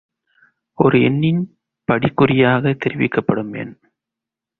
ஒரு 0.77 1.01
எண்ணின் 1.01 1.57
படிக்குறியாகத் 1.87 2.79
தெரிவிக்கப்படும் 2.85 3.55
எண். 3.57 3.73